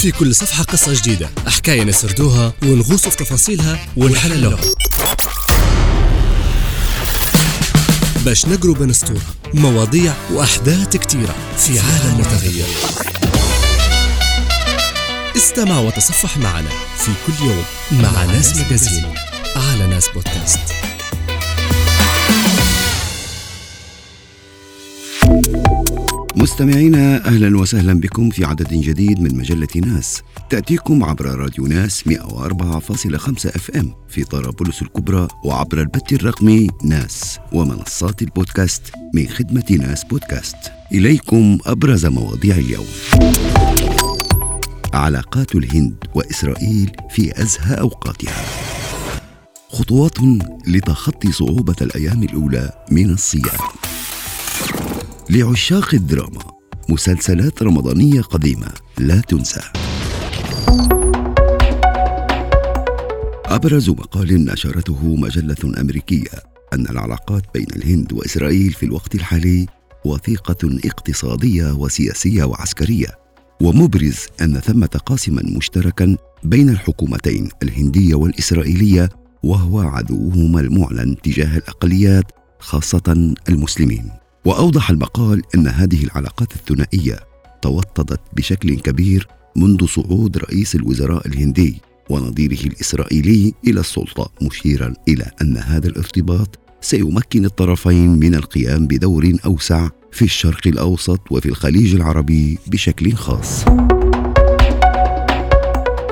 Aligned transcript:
في 0.00 0.10
كل 0.10 0.34
صفحة 0.34 0.62
قصة 0.64 0.94
جديدة. 0.94 1.30
حكاية 1.46 1.84
نسردوها 1.84 2.52
ونغوص 2.62 3.08
في 3.08 3.16
تفاصيلها 3.16 3.78
ونحللوها. 3.96 4.60
باش 8.24 8.46
نقروا 8.46 8.74
بين 8.74 8.92
سطور 8.92 9.20
مواضيع 9.54 10.14
وأحداث 10.30 10.96
كتيرة 10.96 11.34
في 11.56 11.80
عالم 11.80 12.18
متغير. 12.18 12.66
استمع 15.36 15.78
وتصفح 15.78 16.36
معنا 16.36 16.70
في 16.98 17.10
كل 17.26 17.44
يوم 17.44 17.64
مع 17.90 18.24
ناس 18.24 18.56
مجازين 18.56 19.14
على 19.56 19.86
ناس 19.86 20.08
بودكاست. 20.14 20.79
مستمعينا 26.36 27.26
أهلا 27.26 27.58
وسهلا 27.58 28.00
بكم 28.00 28.30
في 28.30 28.44
عدد 28.44 28.68
جديد 28.68 29.20
من 29.20 29.36
مجلة 29.36 29.68
ناس. 29.76 30.22
تأتيكم 30.50 31.04
عبر 31.04 31.24
راديو 31.26 31.66
ناس 31.66 32.04
104.5 32.06 33.46
أف 33.46 33.70
إم 33.70 33.94
في 34.08 34.24
طرابلس 34.24 34.82
الكبرى 34.82 35.28
وعبر 35.44 35.80
البث 35.80 36.12
الرقمي 36.12 36.68
ناس 36.84 37.38
ومنصات 37.52 38.22
البودكاست 38.22 38.82
من 39.14 39.28
خدمة 39.28 39.78
ناس 39.80 40.04
بودكاست. 40.04 40.56
إليكم 40.92 41.58
أبرز 41.66 42.06
مواضيع 42.06 42.56
اليوم. 42.56 42.86
علاقات 44.94 45.54
الهند 45.54 46.04
وإسرائيل 46.14 46.90
في 47.10 47.42
أزهى 47.42 47.74
أوقاتها. 47.80 48.44
خطوات 49.68 50.18
لتخطي 50.66 51.32
صعوبة 51.32 51.76
الأيام 51.82 52.22
الأولى 52.22 52.70
من 52.90 53.10
الصيام. 53.10 53.89
لعشاق 55.30 55.94
الدراما 55.94 56.40
مسلسلات 56.88 57.62
رمضانية 57.62 58.20
قديمة 58.20 58.68
لا 58.98 59.20
تنسى. 59.20 59.60
أبرز 63.44 63.90
مقال 63.90 64.44
نشرته 64.44 65.16
مجلة 65.16 65.80
أمريكية 65.80 66.30
أن 66.72 66.86
العلاقات 66.90 67.42
بين 67.54 67.66
الهند 67.76 68.12
وإسرائيل 68.12 68.72
في 68.72 68.86
الوقت 68.86 69.14
الحالي 69.14 69.66
وثيقه 70.04 70.78
اقتصادية 70.84 71.72
وسياسية 71.72 72.44
وعسكرية 72.44 73.18
ومبرز 73.62 74.18
أن 74.42 74.60
ثمة 74.60 75.00
قاسما 75.06 75.42
مشتركا 75.56 76.16
بين 76.44 76.68
الحكومتين 76.68 77.48
الهندية 77.62 78.14
والإسرائيلية 78.14 79.08
وهو 79.42 79.80
عدوهما 79.80 80.60
المعلن 80.60 81.16
تجاه 81.22 81.56
الأقليات 81.58 82.24
خاصة 82.58 83.34
المسلمين. 83.48 84.10
وأوضح 84.44 84.90
المقال 84.90 85.42
إن 85.54 85.68
هذه 85.68 86.04
العلاقات 86.04 86.52
الثنائية 86.52 87.18
توطدت 87.62 88.20
بشكل 88.32 88.80
كبير 88.80 89.28
منذ 89.56 89.86
صعود 89.86 90.38
رئيس 90.38 90.74
الوزراء 90.74 91.26
الهندي 91.26 91.80
ونظيره 92.10 92.66
الإسرائيلي 92.66 93.54
إلى 93.66 93.80
السلطة 93.80 94.30
مشيرا 94.42 94.94
إلى 95.08 95.30
أن 95.42 95.56
هذا 95.56 95.88
الارتباط 95.88 96.58
سيمكن 96.80 97.44
الطرفين 97.44 98.10
من 98.10 98.34
القيام 98.34 98.86
بدور 98.86 99.32
أوسع 99.44 99.88
في 100.12 100.22
الشرق 100.22 100.66
الأوسط 100.66 101.20
وفي 101.32 101.48
الخليج 101.48 101.94
العربي 101.94 102.58
بشكل 102.66 103.12
خاص. 103.12 103.64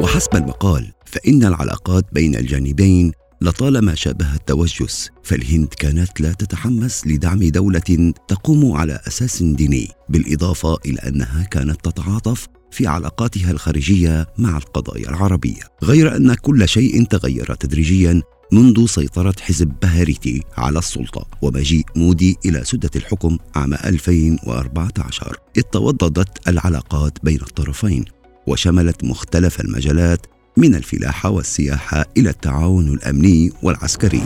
وحسب 0.00 0.34
المقال 0.34 0.92
فإن 1.04 1.44
العلاقات 1.44 2.04
بين 2.12 2.34
الجانبين 2.36 3.12
لطالما 3.40 3.94
شابه 3.94 4.34
التوجس 4.34 5.10
فالهند 5.22 5.68
كانت 5.68 6.20
لا 6.20 6.32
تتحمس 6.32 7.06
لدعم 7.06 7.38
دولة 7.38 8.12
تقوم 8.28 8.72
على 8.72 9.00
أساس 9.06 9.42
ديني 9.42 9.88
بالإضافة 10.08 10.78
إلى 10.86 10.98
أنها 10.98 11.42
كانت 11.42 11.84
تتعاطف 11.84 12.48
في 12.70 12.86
علاقاتها 12.86 13.50
الخارجية 13.50 14.26
مع 14.38 14.56
القضايا 14.56 15.08
العربية. 15.08 15.62
غير 15.82 16.16
أن 16.16 16.34
كل 16.34 16.68
شيء 16.68 17.04
تغير 17.04 17.54
تدريجيا 17.54 18.22
منذ 18.52 18.86
سيطرة 18.86 19.34
حزب 19.40 19.72
بهاريتي 19.82 20.42
على 20.56 20.78
السلطة 20.78 21.26
ومجيء 21.42 21.84
مودي 21.96 22.36
إلى 22.44 22.64
سدة 22.64 22.90
الحكم 22.96 23.38
عام 23.54 23.74
2014 23.74 25.36
إذ 25.56 25.62
توضدت 25.62 26.48
العلاقات 26.48 27.18
بين 27.22 27.40
الطرفين 27.40 28.04
وشملت 28.46 29.04
مختلف 29.04 29.60
المجالات 29.60 30.26
من 30.58 30.74
الفلاحه 30.74 31.30
والسياحه 31.30 32.04
إلى 32.16 32.30
التعاون 32.30 32.88
الأمني 32.88 33.52
والعسكري. 33.62 34.22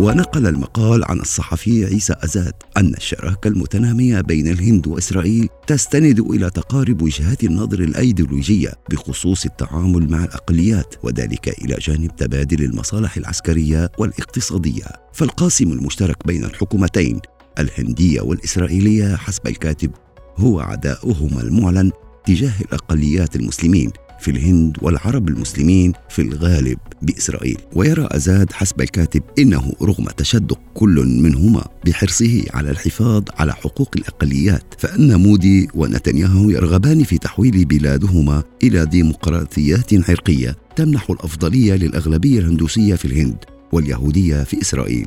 ونقل 0.00 0.46
المقال 0.46 1.04
عن 1.04 1.20
الصحفي 1.20 1.84
عيسى 1.84 2.14
أزاد 2.24 2.52
أن 2.76 2.94
الشراكة 2.94 3.48
المتنامية 3.48 4.20
بين 4.20 4.48
الهند 4.48 4.86
وإسرائيل 4.86 5.48
تستند 5.66 6.20
إلى 6.20 6.50
تقارب 6.50 7.02
وجهات 7.02 7.44
النظر 7.44 7.80
الأيديولوجية 7.80 8.72
بخصوص 8.90 9.44
التعامل 9.44 10.10
مع 10.10 10.24
الأقليات 10.24 10.94
وذلك 11.02 11.48
إلى 11.64 11.74
جانب 11.74 12.16
تبادل 12.16 12.64
المصالح 12.64 13.16
العسكرية 13.16 13.90
والاقتصادية. 13.98 14.86
فالقاسم 15.12 15.72
المشترك 15.72 16.26
بين 16.26 16.44
الحكومتين 16.44 17.20
الهندية 17.58 18.20
والإسرائيلية 18.20 19.16
حسب 19.16 19.46
الكاتب 19.46 19.90
هو 20.36 20.60
عداؤهما 20.60 21.42
المعلن 21.42 21.90
تجاه 22.26 22.52
الأقليات 22.60 23.36
المسلمين 23.36 23.90
في 24.20 24.30
الهند 24.30 24.76
والعرب 24.82 25.28
المسلمين 25.28 25.92
في 26.08 26.22
الغالب 26.22 26.78
بإسرائيل. 27.02 27.58
ويرى 27.74 28.08
أزاد 28.10 28.52
حسب 28.52 28.80
الكاتب 28.80 29.22
إنه 29.38 29.72
رغم 29.82 30.04
تشدق 30.04 30.58
كل 30.74 31.06
منهما 31.06 31.64
بحرصه 31.86 32.44
على 32.54 32.70
الحفاظ 32.70 33.22
على 33.38 33.52
حقوق 33.52 33.90
الأقليات 33.96 34.74
فأن 34.78 35.20
مودي 35.20 35.68
ونتنياهو 35.74 36.50
يرغبان 36.50 37.04
في 37.04 37.18
تحويل 37.18 37.64
بلادهما 37.64 38.42
إلى 38.62 38.86
ديمقراطيات 38.86 40.10
عرقيه 40.10 40.56
تمنح 40.76 41.10
الأفضلية 41.10 41.74
للأغلبية 41.74 42.38
الهندوسية 42.38 42.94
في 42.94 43.04
الهند 43.04 43.44
واليهودية 43.72 44.42
في 44.42 44.60
إسرائيل. 44.62 45.06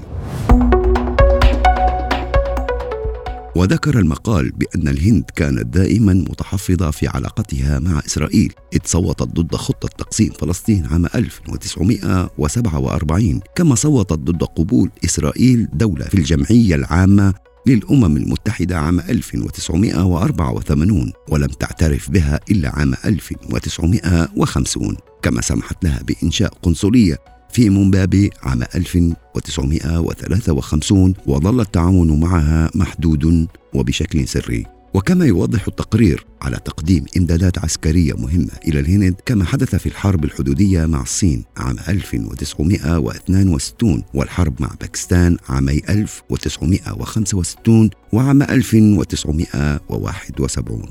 وذكر 3.56 4.00
المقال 4.00 4.52
بأن 4.52 4.88
الهند 4.88 5.24
كانت 5.36 5.66
دائما 5.66 6.14
متحفظة 6.14 6.92
في 6.92 7.08
علاقتها 7.08 7.80
مع 7.80 8.02
إسرائيل. 8.06 8.54
إذ 8.74 8.80
صوتت 8.86 9.24
ضد 9.24 9.56
خطة 9.56 9.90
تقسيم 9.98 10.30
فلسطين 10.30 10.86
عام 10.86 11.06
1947 11.06 13.40
كما 13.56 13.76
صوتت 13.76 14.14
ضد 14.14 14.44
قبول 14.44 14.90
إسرائيل 15.06 15.68
دولة 15.74 16.06
في 16.06 16.14
الجمعية 16.14 16.76
العامة 16.76 17.34
للأمم 17.68 18.18
المتحدة 18.18 18.80
عام 18.80 19.00
1984 19.00 21.14
ولم 21.30 21.48
تعترف 21.48 22.12
بها 22.12 22.40
إلا 22.52 22.70
عام 22.70 22.94
1950 23.06 24.98
كما 25.22 25.42
سمحت 25.42 25.84
لها 25.84 26.00
بإنشاء 26.04 26.54
قنصلية 26.62 27.18
في 27.54 27.70
مومبابي 27.70 28.30
عام 28.44 28.64
1953 28.76 31.14
وظل 31.26 31.62
التعاون 31.62 32.20
معها 32.20 32.72
محدود 32.76 33.48
وبشكل 33.74 34.28
سري. 34.28 34.66
وكما 34.94 35.26
يوضح 35.26 35.68
التقرير 35.68 36.26
على 36.42 36.58
تقديم 36.66 37.06
إمدادات 37.18 37.58
عسكرية 37.58 38.14
مهمة 38.14 38.52
إلى 38.68 38.80
الهند 38.80 39.16
كما 39.26 39.46
حدث 39.46 39.76
في 39.76 39.86
الحرب 39.86 40.24
الحدودية 40.24 40.86
مع 40.86 41.02
الصين 41.02 41.44
عام 41.58 41.76
1962 41.88 44.04
والحرب 44.14 44.62
مع 44.62 44.70
باكستان 44.82 45.38
عامي 45.50 45.82
1965 45.90 47.90
وعام 48.14 48.42
1971 48.42 50.86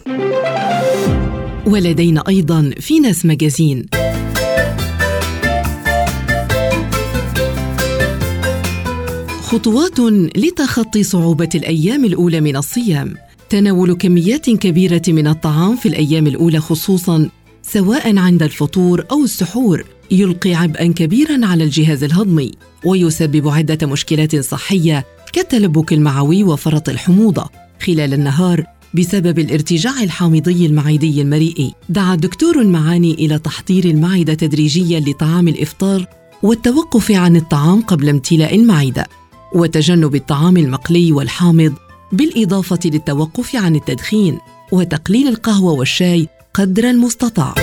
ولدينا 1.66 2.24
أيضا 2.28 2.70
في 2.80 3.00
ناس 3.00 3.26
خطوات 9.52 10.00
لتخطي 10.36 11.02
صعوبة 11.02 11.48
الأيام 11.54 12.04
الأولى 12.04 12.40
من 12.40 12.56
الصيام. 12.56 13.14
تناول 13.50 13.92
كميات 13.92 14.50
كبيرة 14.50 15.02
من 15.08 15.26
الطعام 15.26 15.76
في 15.76 15.88
الأيام 15.88 16.26
الأولى 16.26 16.60
خصوصاً 16.60 17.28
سواء 17.62 18.18
عند 18.18 18.42
الفطور 18.42 19.04
أو 19.10 19.24
السحور 19.24 19.84
يلقي 20.10 20.54
عبئا 20.54 20.92
كبيرا 20.92 21.46
على 21.46 21.64
الجهاز 21.64 22.04
الهضمي 22.04 22.50
ويسبب 22.84 23.48
عدة 23.48 23.86
مشكلات 23.86 24.36
صحية 24.36 25.04
كالتلبك 25.32 25.92
المعوي 25.92 26.44
وفرط 26.44 26.88
الحموضة. 26.88 27.48
خلال 27.86 28.14
النهار 28.14 28.64
بسبب 28.94 29.38
الارتجاع 29.38 30.02
الحامضي 30.02 30.66
المعدي 30.66 31.22
المريئي 31.22 31.72
دعا 31.88 32.14
الدكتور 32.14 32.60
المعاني 32.60 33.14
إلى 33.14 33.38
تحضير 33.38 33.84
المعدة 33.84 34.34
تدريجيا 34.34 35.00
لطعام 35.00 35.48
الإفطار 35.48 36.06
والتوقف 36.42 37.10
عن 37.10 37.36
الطعام 37.36 37.82
قبل 37.82 38.08
امتلاء 38.08 38.54
المعدة. 38.54 39.21
وتجنب 39.54 40.14
الطعام 40.14 40.56
المقلي 40.56 41.12
والحامض 41.12 41.72
بالإضافة 42.12 42.78
للتوقف 42.84 43.56
عن 43.56 43.76
التدخين 43.76 44.38
وتقليل 44.72 45.28
القهوة 45.28 45.72
والشاي 45.72 46.28
قدر 46.54 46.90
المستطاع. 46.90 47.54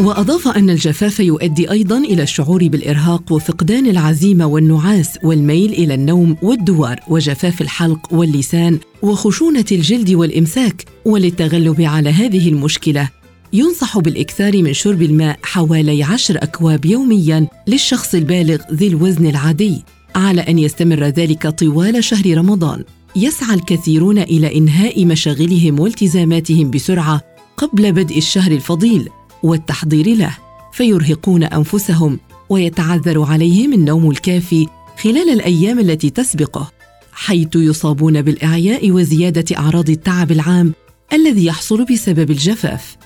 وأضاف 0.00 0.48
أن 0.48 0.70
الجفاف 0.70 1.20
يؤدي 1.20 1.70
أيضا 1.70 1.98
إلى 1.98 2.22
الشعور 2.22 2.68
بالإرهاق 2.68 3.32
وفقدان 3.32 3.86
العزيمة 3.86 4.46
والنعاس 4.46 5.18
والميل 5.22 5.72
إلى 5.72 5.94
النوم 5.94 6.36
والدوار 6.42 7.00
وجفاف 7.08 7.60
الحلق 7.60 8.12
واللسان 8.12 8.78
وخشونة 9.02 9.64
الجلد 9.72 10.10
والإمساك 10.10 10.84
وللتغلب 11.04 11.80
على 11.80 12.10
هذه 12.10 12.48
المشكلة 12.48 13.08
ينصح 13.54 13.98
بالإكثار 13.98 14.62
من 14.62 14.72
شرب 14.72 15.02
الماء 15.02 15.38
حوالي 15.42 16.02
عشر 16.02 16.36
أكواب 16.42 16.84
يوميا 16.84 17.48
للشخص 17.66 18.14
البالغ 18.14 18.58
ذي 18.72 18.86
الوزن 18.86 19.26
العادي 19.26 19.82
على 20.14 20.40
أن 20.40 20.58
يستمر 20.58 21.04
ذلك 21.04 21.46
طوال 21.46 22.04
شهر 22.04 22.38
رمضان. 22.38 22.84
يسعى 23.16 23.54
الكثيرون 23.54 24.18
إلى 24.18 24.58
إنهاء 24.58 25.04
مشاغلهم 25.04 25.80
والتزاماتهم 25.80 26.70
بسرعة 26.70 27.20
قبل 27.56 27.92
بدء 27.92 28.18
الشهر 28.18 28.52
الفضيل 28.52 29.08
والتحضير 29.42 30.16
له 30.16 30.36
فيرهقون 30.72 31.44
أنفسهم 31.44 32.18
ويتعذر 32.48 33.22
عليهم 33.22 33.72
النوم 33.72 34.10
الكافي 34.10 34.66
خلال 35.02 35.30
الأيام 35.30 35.78
التي 35.78 36.10
تسبقه 36.10 36.72
حيث 37.12 37.48
يصابون 37.54 38.22
بالإعياء 38.22 38.90
وزيادة 38.90 39.56
أعراض 39.56 39.90
التعب 39.90 40.32
العام 40.32 40.72
الذي 41.12 41.46
يحصل 41.46 41.84
بسبب 41.84 42.30
الجفاف. 42.30 42.96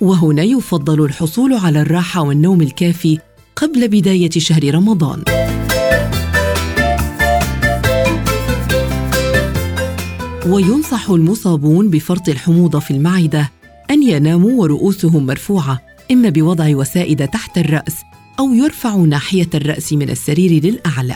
وهنا 0.00 0.42
يفضل 0.42 1.04
الحصول 1.04 1.54
على 1.54 1.80
الراحة 1.80 2.22
والنوم 2.22 2.62
الكافي 2.62 3.18
قبل 3.56 3.88
بداية 3.88 4.30
شهر 4.30 4.74
رمضان. 4.74 5.22
وينصح 10.46 11.10
المصابون 11.10 11.90
بفرط 11.90 12.28
الحموضة 12.28 12.78
في 12.78 12.90
المعدة 12.90 13.50
أن 13.90 14.02
يناموا 14.02 14.62
ورؤوسهم 14.62 15.26
مرفوعة. 15.26 15.80
اما 16.12 16.28
بوضع 16.28 16.76
وسائد 16.76 17.28
تحت 17.28 17.58
الرأس 17.58 17.96
أو 18.40 18.54
يرفع 18.54 18.96
ناحية 18.96 19.48
الرأس 19.54 19.92
من 19.92 20.10
السرير 20.10 20.64
للأعلى. 20.64 21.14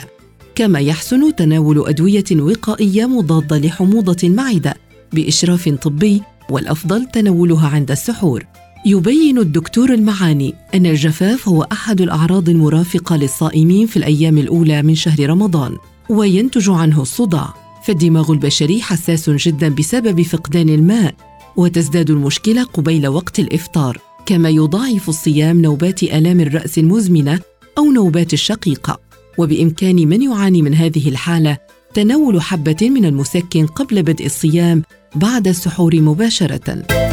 كما 0.55 0.79
يحسن 0.79 1.35
تناول 1.35 1.87
أدوية 1.87 2.23
وقائية 2.31 3.05
مضادة 3.05 3.57
لحموضة 3.57 4.17
المعدة 4.23 4.75
بإشراف 5.13 5.69
طبي 5.69 6.21
والأفضل 6.49 7.05
تناولها 7.05 7.67
عند 7.67 7.91
السحور. 7.91 8.45
يبين 8.85 9.37
الدكتور 9.37 9.93
المعاني 9.93 10.53
أن 10.75 10.85
الجفاف 10.85 11.47
هو 11.47 11.67
أحد 11.71 12.01
الأعراض 12.01 12.49
المرافقة 12.49 13.15
للصائمين 13.15 13.87
في 13.87 13.97
الأيام 13.97 14.37
الأولى 14.37 14.81
من 14.81 14.95
شهر 14.95 15.29
رمضان 15.29 15.77
وينتج 16.09 16.69
عنه 16.69 17.01
الصداع. 17.01 17.53
فالدماغ 17.85 18.31
البشري 18.31 18.81
حساس 18.81 19.29
جدا 19.29 19.69
بسبب 19.69 20.21
فقدان 20.21 20.69
الماء 20.69 21.15
وتزداد 21.55 22.09
المشكلة 22.09 22.63
قبيل 22.63 23.07
وقت 23.07 23.39
الإفطار 23.39 23.97
كما 24.25 24.49
يضاعف 24.49 25.09
الصيام 25.09 25.61
نوبات 25.61 26.03
آلام 26.03 26.39
الرأس 26.39 26.77
المزمنة 26.77 27.39
أو 27.77 27.91
نوبات 27.91 28.33
الشقيقة. 28.33 28.99
وبإمكان 29.37 29.95
من 29.95 30.21
يعاني 30.21 30.61
من 30.61 30.73
هذه 30.73 31.09
الحالة 31.09 31.57
تناول 31.93 32.41
حبة 32.41 32.89
من 32.89 33.05
المسكن 33.05 33.65
قبل 33.65 34.03
بدء 34.03 34.25
الصيام 34.25 34.83
بعد 35.15 35.47
السحور 35.47 36.01
مباشرة. 36.01 37.08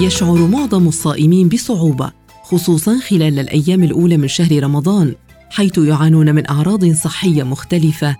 يشعر 0.00 0.46
معظم 0.46 0.88
الصائمين 0.88 1.48
بصعوبة 1.48 2.12
خصوصا 2.42 2.98
خلال 2.98 3.38
الأيام 3.38 3.84
الأولى 3.84 4.16
من 4.16 4.28
شهر 4.28 4.62
رمضان 4.62 5.14
حيث 5.50 5.78
يعانون 5.78 6.34
من 6.34 6.50
أعراض 6.50 6.92
صحية 6.92 7.42
مختلفة 7.42 8.16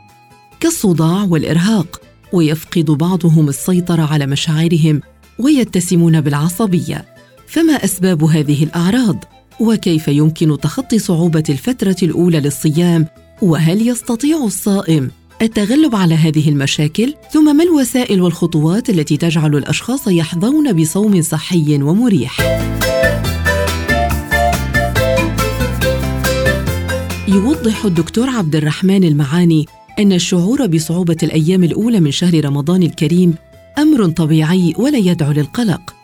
كالصداع 0.60 1.24
والإرهاق 1.24 2.00
ويفقد 2.32 2.84
بعضهم 2.84 3.48
السيطرة 3.48 4.02
على 4.02 4.26
مشاعرهم 4.26 5.00
ويتسمون 5.38 6.20
بالعصبية. 6.20 7.04
فما 7.46 7.72
أسباب 7.72 8.24
هذه 8.24 8.64
الأعراض؟ 8.64 9.24
وكيف 9.60 10.08
يمكن 10.08 10.58
تخطي 10.60 10.98
صعوبة 10.98 11.44
الفترة 11.48 11.96
الأولى 12.02 12.40
للصيام؟ 12.40 13.06
وهل 13.42 13.88
يستطيع 13.88 14.44
الصائم 14.44 15.10
التغلب 15.42 15.94
على 15.94 16.14
هذه 16.14 16.48
المشاكل 16.48 17.14
ثم 17.30 17.56
ما 17.56 17.64
الوسائل 17.64 18.22
والخطوات 18.22 18.90
التي 18.90 19.16
تجعل 19.16 19.56
الأشخاص 19.56 20.08
يحظون 20.08 20.72
بصوم 20.72 21.22
صحي 21.22 21.82
ومريح؟ 21.82 22.40
يوضح 27.28 27.84
الدكتور 27.84 28.30
عبد 28.30 28.56
الرحمن 28.56 29.04
المعاني 29.04 29.66
أن 29.98 30.12
الشعور 30.12 30.66
بصعوبة 30.66 31.16
الأيام 31.22 31.64
الأولى 31.64 32.00
من 32.00 32.10
شهر 32.10 32.44
رمضان 32.44 32.82
الكريم 32.82 33.34
أمر 33.78 34.08
طبيعي 34.08 34.74
ولا 34.78 34.98
يدعو 34.98 35.32
للقلق 35.32 35.94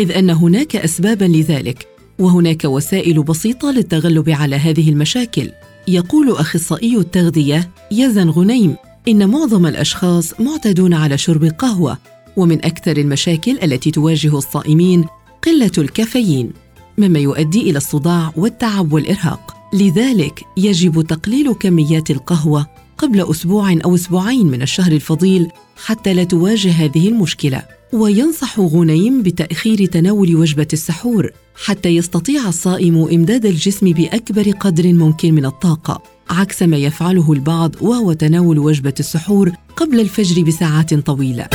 إذ 0.00 0.12
أن 0.12 0.30
هناك 0.30 0.76
اسبابا 0.76 1.24
لذلك 1.24 1.86
وهناك 2.18 2.64
وسائل 2.64 3.22
بسيطة 3.22 3.70
للتغلب 3.70 4.30
على 4.30 4.56
هذه 4.56 4.90
المشاكل. 4.90 5.50
يقول 5.88 6.30
أخصائي 6.30 6.96
التغذية 6.96 7.70
يزن 7.90 8.30
غنيم 8.30 8.76
إن 9.08 9.28
معظم 9.28 9.66
الأشخاص 9.66 10.40
معتادون 10.40 10.94
على 10.94 11.18
شرب 11.18 11.44
القهوة 11.44 11.98
ومن 12.36 12.64
أكثر 12.64 12.96
المشاكل 12.96 13.58
التي 13.62 13.90
تواجه 13.90 14.38
الصائمين 14.38 15.04
قلة 15.42 15.72
الكافيين 15.78 16.50
مما 16.98 17.18
يؤدي 17.18 17.70
إلى 17.70 17.76
الصداع 17.76 18.32
والتعب 18.36 18.92
والإرهاق. 18.92 19.56
لذلك 19.74 20.44
يجب 20.56 21.02
تقليل 21.02 21.52
كميات 21.54 22.10
القهوة 22.10 22.66
قبل 22.98 23.30
أسبوع 23.30 23.72
أو 23.84 23.94
أسبوعين 23.94 24.46
من 24.46 24.62
الشهر 24.62 24.92
الفضيل 24.92 25.48
حتى 25.84 26.14
لا 26.14 26.24
تواجه 26.24 26.70
هذه 26.70 27.08
المشكلة. 27.08 27.62
وينصح 27.92 28.60
غنيم 28.60 29.22
بتأخير 29.22 29.86
تناول 29.86 30.36
وجبة 30.36 30.68
السحور 30.72 31.30
حتى 31.54 31.88
يستطيع 31.88 32.48
الصائم 32.48 32.96
إمداد 32.96 33.46
الجسم 33.46 33.92
بأكبر 33.92 34.50
قدر 34.50 34.92
ممكن 34.92 35.34
من 35.34 35.44
الطاقة 35.44 36.02
عكس 36.30 36.62
ما 36.62 36.76
يفعله 36.76 37.32
البعض 37.32 37.74
وهو 37.80 38.12
تناول 38.12 38.58
وجبة 38.58 38.94
السحور 39.00 39.52
قبل 39.76 40.00
الفجر 40.00 40.42
بساعات 40.42 40.94
طويلة. 40.94 41.48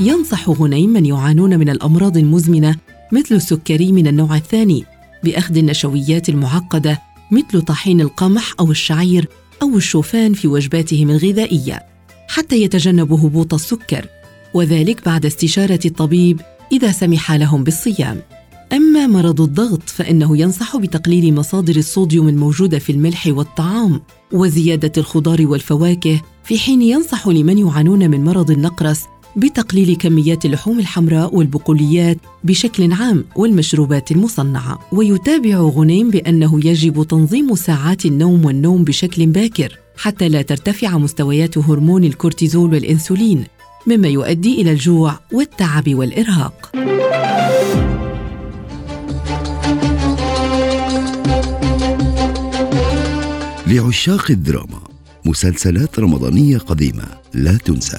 ينصح 0.00 0.50
غنيم 0.50 0.90
من 0.90 1.06
يعانون 1.06 1.58
من 1.58 1.68
الأمراض 1.68 2.16
المزمنة 2.16 2.76
مثل 3.12 3.34
السكري 3.34 3.92
من 3.92 4.06
النوع 4.06 4.36
الثاني 4.36 4.84
بأخذ 5.24 5.56
النشويات 5.56 6.28
المعقدة 6.28 7.02
مثل 7.30 7.62
طحين 7.62 8.00
القمح 8.00 8.54
أو 8.60 8.70
الشعير 8.70 9.28
أو 9.62 9.76
الشوفان 9.76 10.32
في 10.32 10.48
وجباتهم 10.48 11.10
الغذائية 11.10 11.82
حتى 12.28 12.62
يتجنبوا 12.62 13.18
هبوط 13.18 13.54
السكر. 13.54 14.06
وذلك 14.54 15.04
بعد 15.04 15.26
استشارة 15.26 15.80
الطبيب 15.84 16.40
إذا 16.72 16.92
سمح 16.92 17.32
لهم 17.32 17.64
بالصيام. 17.64 18.20
أما 18.72 19.06
مرض 19.06 19.40
الضغط 19.40 19.82
فإنه 19.86 20.38
ينصح 20.38 20.76
بتقليل 20.76 21.34
مصادر 21.34 21.76
الصوديوم 21.76 22.28
الموجودة 22.28 22.78
في 22.78 22.92
الملح 22.92 23.26
والطعام 23.26 24.00
وزيادة 24.32 24.92
الخضار 24.96 25.46
والفواكه 25.46 26.20
في 26.44 26.58
حين 26.58 26.82
ينصح 26.82 27.28
لمن 27.28 27.58
يعانون 27.58 28.10
من 28.10 28.24
مرض 28.24 28.50
النقرس 28.50 29.04
بتقليل 29.36 29.96
كميات 29.96 30.44
اللحوم 30.44 30.78
الحمراء 30.78 31.34
والبقوليات 31.34 32.18
بشكل 32.44 32.92
عام 32.92 33.24
والمشروبات 33.36 34.12
المصنعة. 34.12 34.78
ويتابع 34.92 35.56
غنيم 35.56 36.10
بأنه 36.10 36.66
يجب 36.66 37.02
تنظيم 37.02 37.54
ساعات 37.54 38.06
النوم 38.06 38.44
والنوم 38.44 38.84
بشكل 38.84 39.26
باكر 39.26 39.78
حتى 39.96 40.28
لا 40.28 40.42
ترتفع 40.42 40.98
مستويات 40.98 41.58
هرمون 41.58 42.04
الكورتيزول 42.04 42.72
والإنسولين. 42.74 43.44
مما 43.86 44.08
يؤدي 44.08 44.62
إلى 44.62 44.72
الجوع 44.72 45.20
والتعب 45.32 45.94
والإرهاق. 45.94 46.72
لعشاق 53.66 54.30
الدراما 54.30 54.80
مسلسلات 55.24 55.98
رمضانية 55.98 56.58
قديمة 56.58 57.04
لا 57.34 57.56
تنسى. 57.56 57.98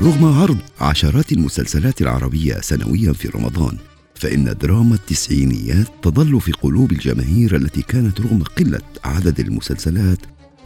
رغم 0.00 0.24
عرض 0.24 0.58
عشرات 0.80 1.32
المسلسلات 1.32 2.02
العربية 2.02 2.54
سنويا 2.60 3.12
في 3.12 3.28
رمضان 3.28 3.76
فإن 4.14 4.54
دراما 4.60 4.94
التسعينيات 4.94 5.86
تظل 6.02 6.40
في 6.40 6.52
قلوب 6.52 6.92
الجماهير 6.92 7.56
التي 7.56 7.82
كانت 7.82 8.20
رغم 8.20 8.42
قلة 8.42 8.80
عدد 9.04 9.40
المسلسلات 9.40 10.18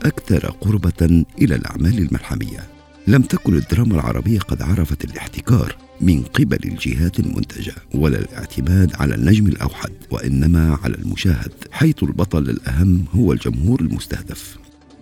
أكثر 0.04 0.50
قربة 0.50 1.24
إلى 1.42 1.54
الأعمال 1.54 1.98
الملحمية. 1.98 2.66
لم 3.06 3.22
تكن 3.22 3.54
الدراما 3.56 3.94
العربية 3.94 4.38
قد 4.38 4.62
عرفت 4.62 5.04
الاحتكار 5.04 5.76
من 6.00 6.22
قبل 6.22 6.58
الجهات 6.64 7.20
المنتجة 7.20 7.74
ولا 7.94 8.18
الاعتماد 8.18 8.92
على 8.94 9.14
النجم 9.14 9.46
الأوحد 9.46 9.90
وإنما 10.10 10.78
على 10.84 10.94
المشاهد 10.94 11.52
حيث 11.70 12.02
البطل 12.02 12.50
الأهم 12.50 13.04
هو 13.14 13.32
الجمهور 13.32 13.80
المستهدف. 13.80 14.56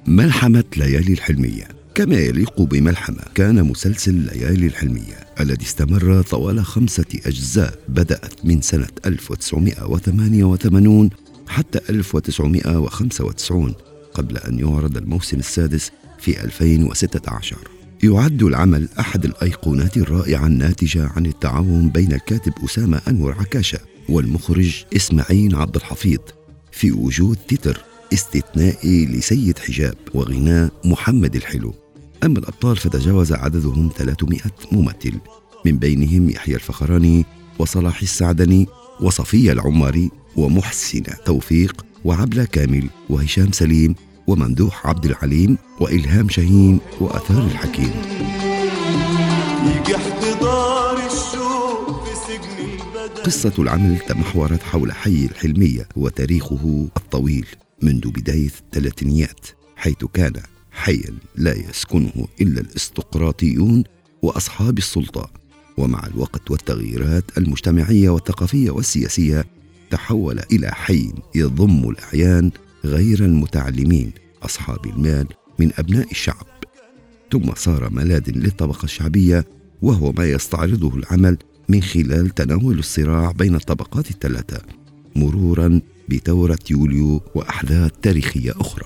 ملحمة 0.06 0.64
ليالي 0.76 1.12
الحلمية. 1.12 1.68
كما 1.94 2.16
يليق 2.16 2.62
بملحمة 2.62 3.22
كان 3.34 3.62
مسلسل 3.62 4.14
ليالي 4.14 4.66
الحلمية 4.66 5.26
الذي 5.40 5.64
استمر 5.64 6.22
طوال 6.22 6.64
خمسة 6.64 7.04
أجزاء 7.26 7.74
بدأت 7.88 8.44
من 8.44 8.60
سنة 8.60 8.88
1988 9.06 11.10
حتى 11.48 11.80
1995 11.90 13.74
قبل 14.16 14.36
أن 14.36 14.58
يعرض 14.58 14.96
الموسم 14.96 15.38
السادس 15.38 15.90
في 16.18 16.44
2016 16.44 17.56
يعد 18.02 18.42
العمل 18.42 18.88
أحد 19.00 19.24
الأيقونات 19.24 19.96
الرائعة 19.96 20.46
الناتجة 20.46 21.10
عن 21.16 21.26
التعاون 21.26 21.88
بين 21.88 22.12
الكاتب 22.12 22.52
أسامة 22.64 23.00
أنور 23.08 23.32
عكاشة 23.32 23.78
والمخرج 24.08 24.84
إسماعيل 24.96 25.54
عبد 25.54 25.76
الحفيظ 25.76 26.18
في 26.72 26.92
وجود 26.92 27.36
تتر 27.48 27.80
استثنائي 28.12 29.06
لسيد 29.06 29.58
حجاب 29.58 29.94
وغناء 30.14 30.70
محمد 30.84 31.36
الحلو. 31.36 31.74
أما 32.24 32.38
الأبطال 32.38 32.76
فتجاوز 32.76 33.32
عددهم 33.32 33.90
300 33.96 34.40
ممثل 34.72 35.12
من 35.64 35.78
بينهم 35.78 36.30
يحيى 36.30 36.54
الفخراني 36.54 37.24
وصلاح 37.58 38.02
السعدني 38.02 38.66
وصفية 39.00 39.52
العماري 39.52 40.10
ومحسن 40.36 41.02
توفيق 41.24 41.86
وعبلة 42.06 42.44
كامل 42.44 42.88
وهشام 43.10 43.52
سليم 43.52 43.94
وممدوح 44.26 44.86
عبد 44.86 45.04
العليم 45.06 45.58
وإلهام 45.80 46.28
شاهين 46.28 46.80
وأثار 47.00 47.44
الحكيم. 47.44 47.90
يجي 49.66 49.96
احتضار 49.96 51.06
الشوق 51.06 52.04
في 52.04 52.14
سجن 52.26 52.64
البدن. 52.64 53.22
قصة 53.22 53.52
العمل 53.58 53.98
تمحورت 53.98 54.62
حول 54.62 54.92
حي 54.92 55.24
الحلمية 55.24 55.88
وتاريخه 55.96 56.88
الطويل 56.96 57.46
منذ 57.82 58.10
بداية 58.10 58.50
الثلاثينيات 58.60 59.46
حيث 59.76 60.04
كان 60.14 60.32
حيا 60.72 61.14
لا 61.36 61.54
يسكنه 61.54 62.28
إلا 62.40 62.60
الإستقراطيون 62.60 63.84
وأصحاب 64.22 64.78
السلطة 64.78 65.30
ومع 65.76 66.06
الوقت 66.06 66.50
والتغييرات 66.50 67.24
المجتمعية 67.38 68.10
والثقافية 68.10 68.70
والسياسية 68.70 69.55
تحول 69.90 70.40
إلى 70.52 70.70
حي 70.72 71.12
يضم 71.34 71.88
الأعيان 71.88 72.50
غير 72.84 73.20
المتعلمين 73.20 74.12
أصحاب 74.42 74.86
المال 74.86 75.26
من 75.58 75.70
أبناء 75.78 76.10
الشعب. 76.10 76.46
ثم 77.32 77.54
صار 77.56 77.90
ملاذ 77.90 78.30
للطبقة 78.30 78.84
الشعبية 78.84 79.44
وهو 79.82 80.12
ما 80.12 80.24
يستعرضه 80.24 80.94
العمل 80.94 81.36
من 81.68 81.82
خلال 81.82 82.34
تناول 82.34 82.78
الصراع 82.78 83.30
بين 83.30 83.54
الطبقات 83.54 84.10
الثلاثة 84.10 84.62
مرورا 85.16 85.80
بثورة 86.08 86.58
يوليو 86.70 87.22
وأحداث 87.34 87.92
تاريخية 88.02 88.52
أخرى. 88.60 88.84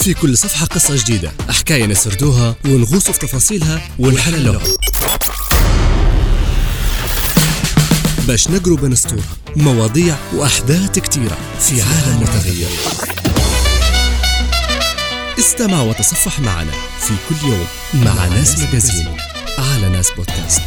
في 0.00 0.14
كل 0.14 0.38
صفحة 0.38 0.66
قصة 0.66 0.96
جديدة 1.04 1.32
حكاية 1.48 1.86
نسردوها 1.86 2.56
ونغوص 2.64 3.10
في 3.10 3.18
تفاصيلها 3.18 3.88
ونحللوها 3.98 4.62
باش 8.30 8.50
نقرب 8.50 8.84
نسطورها 8.84 9.36
مواضيع 9.56 10.16
وأحداث 10.34 10.98
كتيرة 10.98 11.38
في 11.60 11.82
عالم 11.82 12.22
متغير. 12.22 12.68
استمع 15.38 15.82
وتصفح 15.82 16.40
معنا 16.40 16.72
في 17.00 17.14
كل 17.28 17.48
يوم 17.48 17.66
مع 17.94 18.26
ناس 18.26 18.58
مجازين 18.58 19.16
على 19.58 19.88
ناس 19.88 20.10
بودكاست. 20.16 20.62